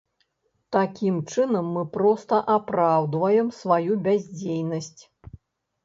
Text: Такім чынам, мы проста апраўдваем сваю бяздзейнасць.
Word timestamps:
Такім 0.75 1.19
чынам, 1.33 1.69
мы 1.77 1.83
проста 1.99 2.35
апраўдваем 2.55 3.55
сваю 3.61 4.03
бяздзейнасць. 4.09 4.95